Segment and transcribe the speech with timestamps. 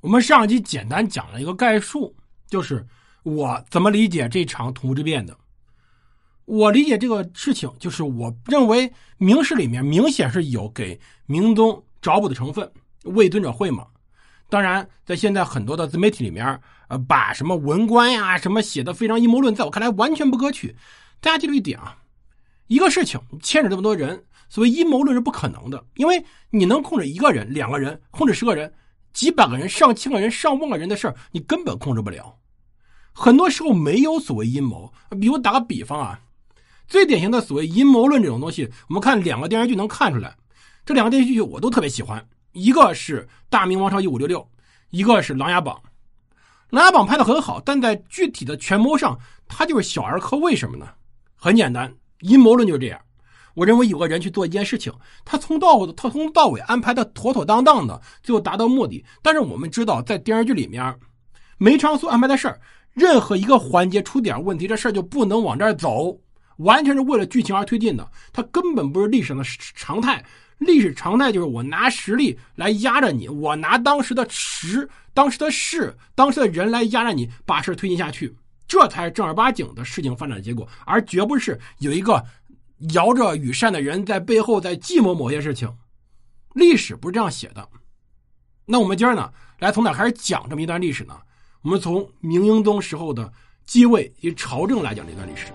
[0.00, 2.14] 我们上一集简单讲了一个概述，
[2.48, 2.86] 就是
[3.24, 5.36] 我怎么理解这场土木之变的。
[6.44, 12.70] 我理解这个事情，就是我认为明史里面明显是有给明宗找补的成分，
[13.04, 13.88] 魏尊者讳嘛。
[14.48, 20.76] 当然，在现在很多的自媒体里面，呃，把什么文官呀什么写的非常阴谋论，在我看来完全不可取。
[21.20, 21.98] 大家记住一点啊，
[22.68, 28.72] 一个事情牵扯这么多人，所谓阴谋论是不可能的，因为你能控制一个人、两个人，控制十个人。
[29.18, 32.36] 几百个人、上千个人、上万个人的事儿，你根本控制不了。
[33.12, 34.92] 很多时候没有所谓阴谋。
[35.20, 36.20] 比如打个比方啊，
[36.86, 40.36] 最典型的所谓阴谋论这种东西，我们看两个电视剧能看出来。
[40.86, 44.38] 这两个电视剧我都特别喜欢，一个是《大明王朝一五六六》，
[44.90, 45.74] 一个是《琅琊榜》。
[46.70, 50.36] 《琅琊榜》拍的很好，但在具体的权谋上，它就是小儿科。
[50.36, 50.86] 为什么呢？
[51.34, 53.00] 很简单，阴谋论就是这样。
[53.58, 54.92] 我认为有个人去做一件事情，
[55.24, 59.04] 他从到他从到尾安排的妥妥当当的，最后达到目的。
[59.20, 60.94] 但是我们知道，在电视剧里面，
[61.58, 62.60] 梅长苏安排的事儿，
[62.94, 66.16] 任何一个环节出点问题，这事儿就不能往这儿走，
[66.58, 68.08] 完全是为了剧情而推进的。
[68.32, 69.42] 它根本不是历史的
[69.74, 70.24] 常态。
[70.58, 78.32] 历史常态就是我拿实力来压着你，我拿当时的时、当时的事、当时的人来压着你，把事推进下去，
[78.68, 82.24] 这才是正儿八经的事情发展结果，而绝不是有一个。
[82.92, 85.68] 摇着羽扇的人在背后在计谋某些事情，
[86.54, 87.68] 历史不是这样写的。
[88.64, 91.18] 那我们今儿呢，来从哪开始讲这么一段历史呢？
[91.62, 93.32] 我们从明英宗时候的
[93.64, 95.46] 继位及朝政来讲这段历史。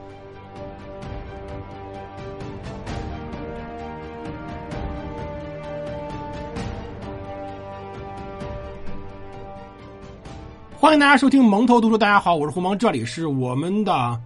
[10.73, 14.21] 欢迎大家收听蒙头读书，大家好，我是胡蒙，这里是我们的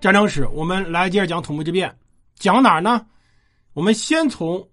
[0.00, 1.92] 战争史，我们来接着讲土木之变。
[2.38, 3.06] 讲哪儿呢？
[3.72, 4.68] 我们先从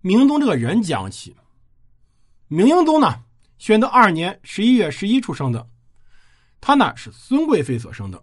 [0.00, 1.34] 明宗这个人讲起。
[2.48, 3.22] 明英宗呢，
[3.58, 5.66] 宣德二年十一月十一出生的，
[6.60, 8.22] 他呢是孙贵妃所生的，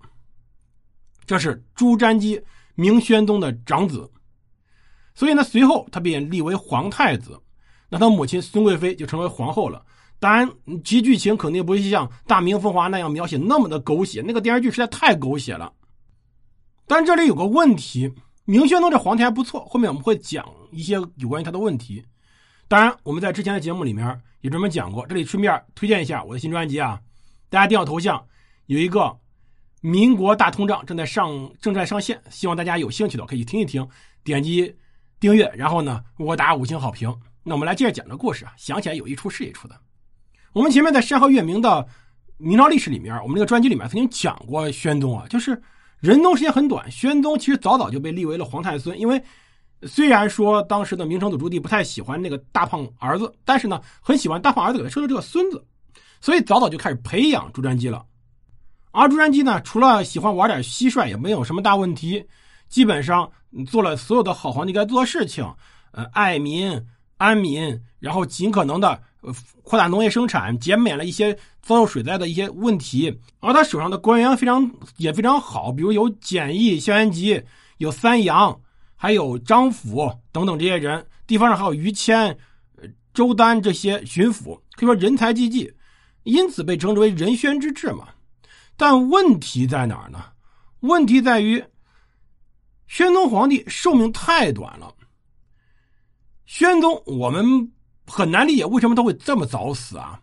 [1.25, 2.41] 这是朱瞻基
[2.75, 4.09] 明宣宗的长子，
[5.13, 7.39] 所以呢，随后他便立为皇太子，
[7.89, 9.85] 那他母亲孙贵妃就成为皇后了。
[10.19, 10.49] 当然，
[10.83, 15.71] 其剧情肯定不会像《大明风华》那样描写那么的狗血，那个电视剧实在太狗血了。
[16.87, 18.11] 但这里有个问题。
[18.45, 22.05] 明宣宗这皇帝还不错，后面我们会讲一些有关于他的问题。
[22.67, 27.01] 当然，我们在之前的节目里面也专门讲过，这里顺便推荐一下我的新专辑啊！
[27.49, 28.23] 大家点我头像，
[28.67, 28.99] 有一个
[29.81, 33.87] 《民国大通胀》正在上正在上线，希望大家有兴趣的可以听一听，
[34.23, 34.75] 点击
[35.19, 37.11] 订阅，然后呢我打五星好评。
[37.43, 39.75] 那我们来接着讲这故事啊，想起来有一出是一出的。
[40.53, 41.87] 我们前面在山河月明的
[42.37, 45.59] 明朝历史里面，我们这个专辑里面曾经讲过宣宗啊，就是。
[46.05, 48.97] 仁宗时间很短，宣宗其实早早就被立为了皇太孙。
[48.99, 49.19] 因为
[49.87, 55.65] 虽然说当时的明成祖朱棣不太喜欢那个大胖儿子，但是呢，很喜欢大胖儿子给他生的这个孙子，
[56.21, 58.05] 所以早早就开始培养朱瞻基了。
[58.91, 62.23] 而朱瞻基呢，除了喜欢玩点蟋蟀，也没有什么大问题，
[62.69, 63.27] 基本上
[63.67, 65.43] 做了所有的好皇帝该做的事情，
[65.89, 66.79] 呃，爱民
[67.17, 69.01] 安民，然后尽可能的。
[69.63, 77.41] 扩大农业生产，减免了一些遭受水灾的一些问题，而他手上的官员非常也非常好，比如有简易、萧元吉，
[77.79, 78.61] 有三杨，
[78.95, 82.37] 还有张辅等等这些人，地方上还有于谦、
[83.15, 85.73] 周丹这些巡抚，可以说人才济济，
[86.21, 88.09] 因此被称之为仁宣之治嘛。
[88.77, 90.23] 但问题在哪儿呢？
[90.81, 91.63] 问题在于
[92.85, 94.93] 宣宗皇帝寿命太短了。
[96.55, 97.69] 宣宗，我们。
[98.07, 100.21] 很难理解为什么他会这么早死啊？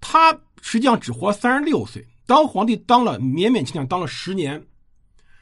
[0.00, 0.32] 他
[0.62, 4.66] 实际上只活三十六岁，当皇帝当了勉勉强强当了十年，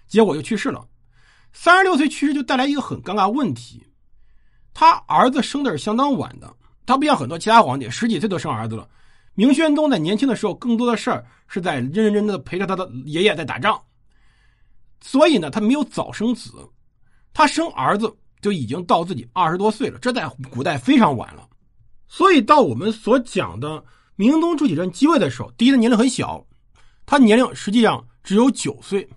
[0.09, 0.85] 结果就去世了。
[1.53, 3.87] 三十六岁去世就带来一个很尴尬问题，
[4.75, 6.53] 他儿子生的是相当晚的，
[6.85, 8.89] 他不像很多其他皇帝十几岁都生儿子了。
[9.35, 13.81] 明宣宗在年轻的时候更多的事儿是在认认真真的陪着他的爷爷在打仗，
[15.01, 16.51] 所以呢，他没有早生子，
[17.33, 18.13] 他生儿子
[18.43, 21.49] 就已经到自己二十多岁了，这在古代非常晚了。
[22.09, 23.83] 所以到我们所讲的
[24.17, 26.45] 明英宗朱祁镇继位的时候，第一，他年龄很小，
[27.07, 29.09] 他年龄实际上只有九岁。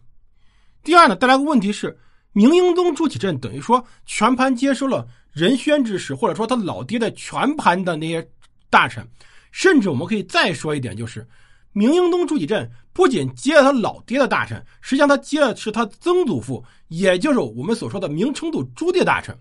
[0.83, 1.98] 第二呢，带来个问题是，
[2.31, 8.25] 明英宗朱祁镇等于说全盘接收了仁宣之事，或者说他老爹的全盘的那些
[8.69, 9.06] 大臣，
[9.51, 11.28] 甚至我们可以再说一点，就是
[11.77, 19.38] 明英宗朱祁镇不仅接了他老爹的大臣，实际上他接的是他曾祖父，也就是我们所说的明成祖朱棣大臣。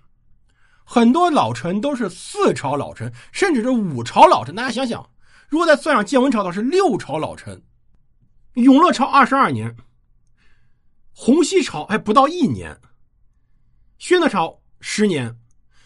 [0.85, 4.53] 很多老臣都是四朝老臣，甚至是五朝老臣。
[4.53, 5.09] 大家想想，
[5.49, 7.63] 如果再算上建文朝的，是六朝老臣。
[8.55, 9.77] 永乐朝二十二年，
[11.13, 12.77] 洪熙朝还不到一年，
[13.99, 15.37] 宣德朝十年，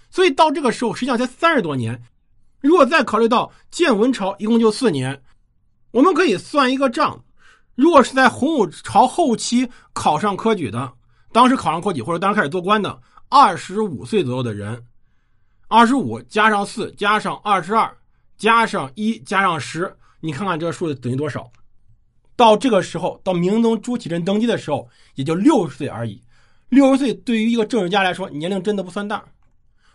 [0.09, 2.03] 所以到这个时候实际上才三十多年。
[2.61, 5.23] 如果再考虑到建文朝一共就四年，
[5.91, 7.25] 我们可以算一个账：
[7.75, 10.93] 如果是在洪武朝后期考上科举的，
[11.33, 14.85] 当时考上科举或者当时开始做官的，二十五岁左右的人，
[15.69, 17.97] 二十五加上四加上二十二
[18.37, 21.51] 加上一加上十，你看看这个数字等于多少？
[22.37, 26.23] 到这个时候，到明宗朱祁镇登基的时候，也就六十岁而已。
[26.69, 29.25] 六十岁对于一个政治家来说，年龄真的不算大。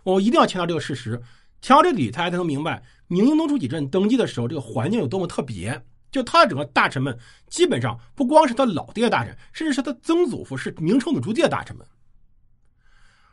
[0.02, 1.22] 我一定要强调这个事实，
[1.62, 5.80] 强调这里，大家才能明白明英宗朱祁镇登基的时候，这个环境有多么特别。
[6.10, 7.18] 就他整个大臣们，
[7.48, 11.86] 基本上不光是他老爹大臣，甚至是他曾祖父是明成祖朱棣的大臣们。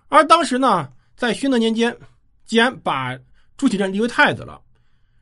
[0.08, 1.96] 而当时呢，在宣德年间，
[2.44, 3.18] 既然把
[3.56, 4.60] 朱祁镇立为太子了，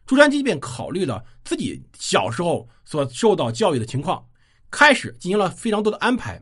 [0.05, 4.25] 朱瞻基便考虑了自己小时候所受到教育的情况，
[4.71, 6.41] 开始进行了非常多的安排，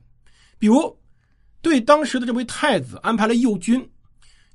[0.59, 0.95] 比如
[1.61, 3.89] 对当时的这位太子安排了右军。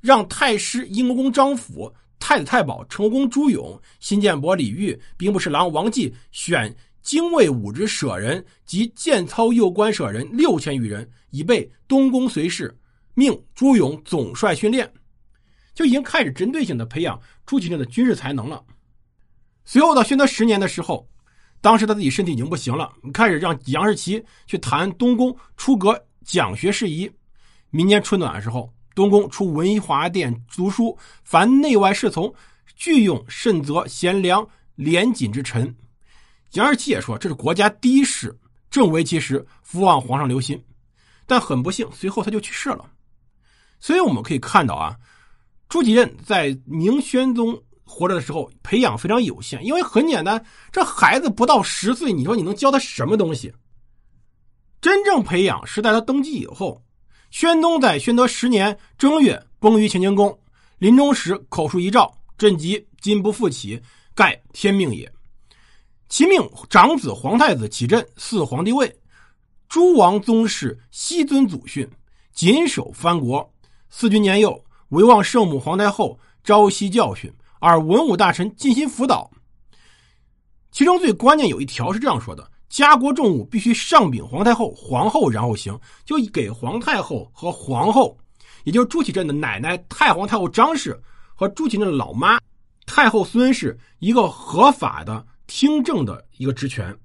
[0.00, 6.72] 让太师英国公张辅、太子太保成功朱勇、新建伯李煜、兵部侍郎王继选
[7.02, 12.72] 精卫武职舍人及建操右官舍人六千余人，以备东宫随侍。
[13.14, 14.90] 命朱勇总帅训练，
[15.74, 18.64] 就已经开始针对性的培养朱祁镇的军事才能了。
[19.64, 21.10] 随后到宣德十年的时候，
[21.60, 27.10] 当时他自己身体已经不行了，开始让杨士奇去谈东宫出阁讲学事宜。
[27.70, 28.72] 民间春暖的时候。
[28.94, 32.32] 东宫出文华殿读书，凡内外侍从，
[32.76, 35.74] 俱用慎择贤良廉谨之臣。
[36.52, 38.38] 杨二七也说，这是国家第一事，
[38.70, 40.62] 正为其时，福望皇上留心。
[41.24, 42.84] 但很不幸，随后他就去世了。
[43.80, 44.96] 所以我们可以看到啊，
[45.68, 53.52] 朱祁镇在明宣宗活着的时候，培养非常有限，因为很简单，这孩子不到十岁，你说你能教他什么东西？
[54.82, 56.82] 真正培养是在他登基以后。
[57.32, 60.38] 宣宗在宣德十年正月崩于乾清宫，
[60.76, 63.80] 临终时口述遗诏：“朕即今不复起，
[64.14, 65.10] 盖天命也。”
[66.10, 68.94] 其命长子皇太子启镇嗣皇帝位，
[69.66, 71.88] 诸王宗室悉遵祖训，
[72.34, 73.50] 谨守藩国。
[73.88, 79.30] 四君年幼，唯望圣母皇太后朝夕教训，而文武大臣尽心辅导。
[80.70, 82.51] 其中最关键有一条是这样说的。
[82.72, 85.78] 家国重务必须上禀皇太后、皇后，然后行。
[86.06, 88.16] 就给皇太后和皇后，
[88.64, 90.98] 也就是朱祁镇的奶奶太皇太后张氏
[91.34, 92.40] 和朱祁镇的老妈
[92.86, 96.96] 太后孙氏一个合法的听政的一个职权。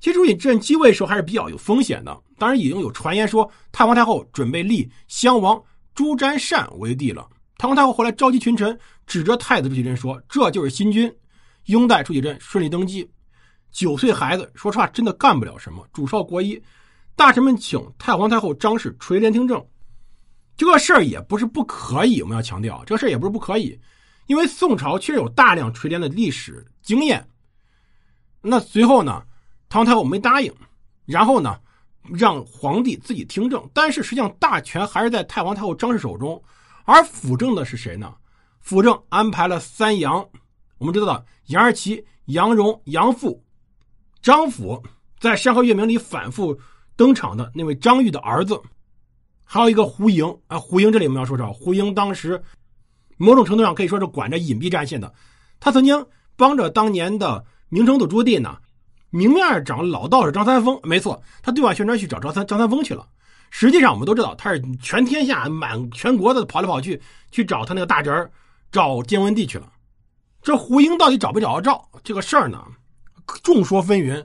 [0.00, 5.62] 其实朱祁镇继位时候还是比较有风险的，当然已经有传言说太皇太后准备立襄王
[5.94, 7.24] 朱瞻善为帝了。
[7.56, 8.76] 太皇太后后来召集群臣，
[9.06, 11.10] 指着太子朱祁镇说：“这就是新君，
[11.66, 13.08] 拥戴朱祁镇顺利登基。”
[13.76, 15.86] 九岁孩子，说实话真的干不了什么。
[15.92, 16.58] 主少国医，
[17.14, 19.62] 大臣们请太皇太后张氏垂帘听政，
[20.56, 22.22] 这个事儿也不是不可以。
[22.22, 23.78] 我们要强调，这个事儿也不是不可以，
[24.28, 27.22] 因为宋朝确实有大量垂帘的历史经验。
[28.40, 29.22] 那随后呢，
[29.68, 30.50] 太皇太后没答应，
[31.04, 31.60] 然后呢，
[32.04, 33.62] 让皇帝自己听政。
[33.74, 36.42] 但是实际上大权还是在太皇太后张氏手中，
[36.86, 38.14] 而辅政的是谁呢？
[38.58, 40.26] 辅政安排了三杨，
[40.78, 43.38] 我们知道的杨二奇、杨荣、杨阜。
[44.26, 44.82] 张府
[45.20, 46.58] 在《山河月明》里反复
[46.96, 48.60] 登场的那位张玉的儿子，
[49.44, 52.42] 还有一个胡莹啊，胡莹这里我们要说说，胡莹当时
[53.18, 55.14] 某种程度上可以说是管着隐蔽战线的，
[55.60, 58.58] 他曾经帮着当年的明成祖朱棣呢，
[59.10, 63.06] 明面找老道士张三丰，没错，他对外宣传去找张三张三丰去了，
[63.50, 68.28] 实际上我们都知道他是全天下满全国的跑来跑去去找他那个大侄儿
[68.72, 69.72] 找建文帝去了，
[70.42, 72.60] 这胡英到底找不找到赵这个事儿呢？
[73.42, 74.24] 众说纷纭，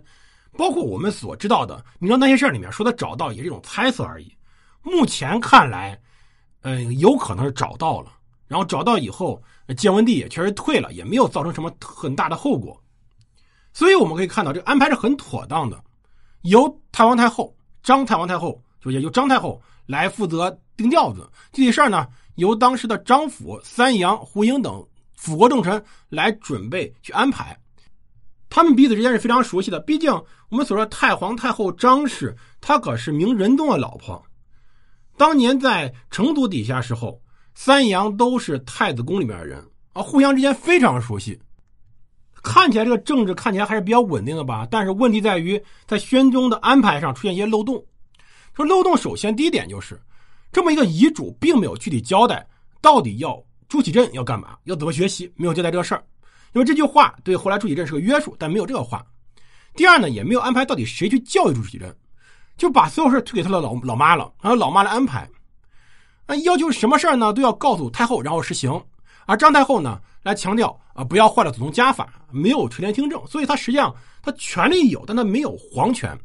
[0.58, 4.36] 包括我们所知道的，你知道那些事儿里面说的找到也是一种猜测而已。
[4.84, 6.00] 目前看来，
[6.62, 8.12] 嗯，有可能是找到了，
[8.48, 9.42] 然后找到以后，
[9.78, 12.80] 建文帝也确实退了，也没有造成什么很大的后果。
[13.74, 15.82] 所以我们可以看到，这个安排是很妥当的。
[16.42, 24.84] 由太皇太后张太皇太后，就也由张太后来负责定调子，具体事儿呢，由当时的张辅、三杨、胡英等
[25.16, 27.56] 辅国重臣来准备去安排。
[28.52, 30.12] 他们彼此之间是非常熟悉的，毕竟
[30.50, 34.22] 我们所说太皇太后张氏，她可是明仁宗的老婆。
[35.16, 37.22] 当年在成都底下时候，
[37.56, 41.40] 三杨都是太子宫里面的人啊，互相之间非常熟悉。
[42.44, 47.82] 看起来这个政治看起来还是比较稳定的吧，但是问题在于在宣宗的安排上出现一些漏洞。
[48.54, 49.98] 说漏洞，首先第一点就是
[50.52, 52.46] 这么一个遗嘱并没有具体交代
[52.82, 56.04] 到底要朱祁镇要干嘛，要怎么学习，没有交代这个事儿。
[56.54, 59.06] 因为这句话对后来朱祁镇是个约束，但没有这个话。
[59.74, 61.96] 第二呢，也没有安排到底谁去教育朱祁镇，
[62.58, 65.30] 就把所有事推给他的老老妈了，让老妈来安排。
[66.28, 68.82] 那要求什么事呢，都要告诉太后，然后实行。
[69.26, 76.18] 而张太后呢，来强调啊，不要坏了祖宗家法，没有垂帘听政，所以他实际上他权力有，但他没有皇权。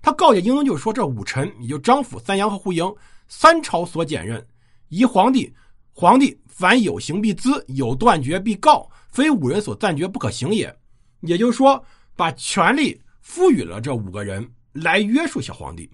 [0.00, 2.90] 他告诫英宗，就是说这五臣，也就张辅、三杨和胡莹，
[3.28, 4.44] 三朝所检任，
[4.88, 5.52] 宜皇帝，
[5.92, 10.74] 皇帝凡有行必咨，有断绝必告，非五人所暂决不可行也。
[11.20, 11.80] 也就是说，
[12.16, 15.88] 把权力赋予了这五个人来约束小皇帝，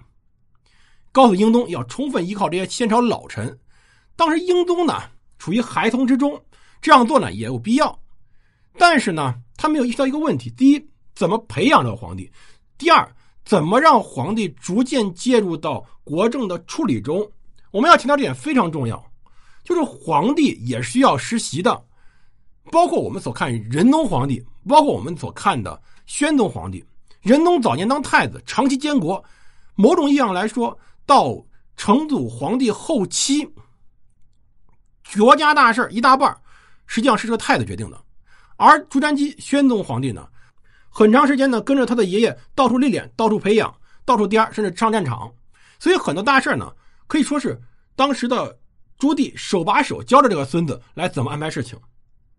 [1.13, 3.59] 告诉英宗要充分依靠这些先朝老臣。
[4.17, 5.03] 当时英宗呢
[5.39, 6.43] 处于孩童之中，
[6.81, 8.01] 这样做呢也有必要，
[8.79, 12.31] 但是呢他没有意识到一个问题：第一，怎么培养这个皇帝；
[12.79, 13.07] 第二。
[13.45, 17.27] 怎么让皇帝逐渐介入到国政的处理中？
[17.71, 19.03] 我们要强调这点非常重要，
[19.65, 21.83] 就是皇帝也需要实习的，
[22.71, 26.85] 包括我们所看仁宗皇帝，包括我们所看的宣宗皇帝。
[27.21, 29.23] 仁宗早年当太子，长期监国，
[29.75, 31.37] 某种意义上来说，到
[31.77, 33.47] 成祖皇帝后期，
[35.17, 36.37] 国家大事一大半
[36.87, 38.01] 实际上是这个太子决定的，
[38.57, 40.27] 而朱瞻基宣宗皇帝呢？
[40.91, 43.73] 很长时间呢，跟着他的爷爷到处历练，到处培养，
[44.05, 45.31] 到处颠甚至上战场。
[45.79, 46.73] 所以很多大事呢，
[47.07, 47.61] 可以说是
[47.95, 48.59] 当时的
[48.99, 51.79] 朱棣手把手教着这个孙子来怎么安排事情，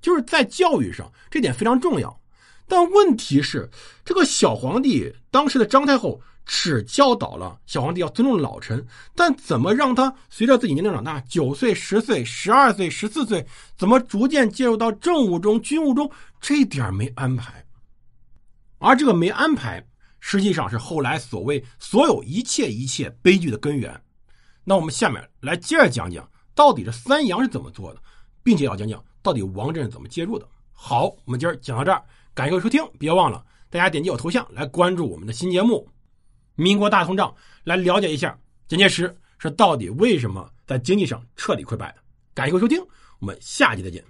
[0.01, 2.19] 就是在教育上这点非常重要。
[2.67, 3.69] 但问题是，
[4.05, 17.65] 这个小皇帝当时的张太后只教导了小皇帝要尊重老臣，但怎么让他随着自己年龄长大，九岁、十岁、十二岁、十四岁，怎么逐渐介入到政务中、军务中，这点没安排。
[18.77, 19.83] 而这个没安排，
[20.19, 23.99] 实际上是后来所谓所有一切一切悲剧的根源。
[24.63, 28.01] 那我们下面来接着讲讲，到底这三杨是怎么做的，
[28.49, 30.47] 并且要讲讲到底王震是怎么介入的。
[30.71, 32.03] 好，我们今儿讲到这儿，
[32.33, 35.87] 感谢各位收听，别忘了大家点击我头像来关注我们的新节目
[36.55, 37.29] 《民国大通胀》，
[37.63, 38.35] 来了解一下
[38.67, 41.97] 蒋介石是到底为什么在经济上彻底溃败的。
[42.33, 42.83] 感谢各位收听，
[43.19, 44.03] 我们下期再见。